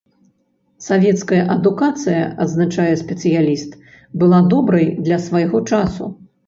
[0.85, 3.71] Савецкая адукацыя, адзначае спецыяліст,
[4.25, 6.15] была добрай для свайго часу.